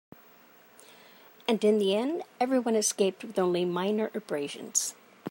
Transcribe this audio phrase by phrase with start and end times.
[1.47, 4.95] And in the end, everyone escaped with only minor abrasions.